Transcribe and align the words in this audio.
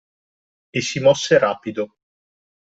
E 0.77 0.79
si 0.87 0.99
mosse 1.05 1.33
rapido. 1.45 1.83